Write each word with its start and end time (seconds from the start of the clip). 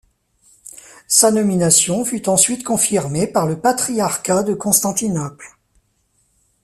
Sa 1.07 1.29
nomination 1.29 2.03
fut 2.03 2.27
ensuite 2.27 2.63
confirmée 2.63 3.27
par 3.27 3.45
le 3.45 3.59
Patriarcat 3.61 4.41
de 4.41 4.55
Constantinople. 4.55 5.55